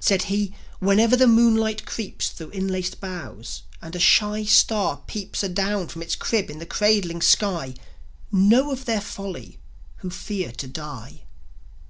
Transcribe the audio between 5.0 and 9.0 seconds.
peeps Adown from its crib in the cradling sky, Know of their